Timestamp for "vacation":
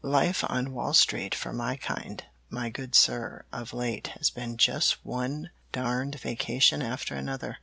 6.19-6.81